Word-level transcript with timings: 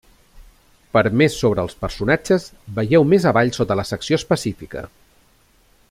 Per 0.95 1.03
més 1.21 1.35
sobre 1.41 1.65
els 1.65 1.75
personatges, 1.83 2.47
vegeu 2.79 3.05
més 3.13 3.29
avall 3.33 3.55
sota 3.59 3.79
la 3.81 3.87
secció 3.91 4.21
específica. 4.23 4.85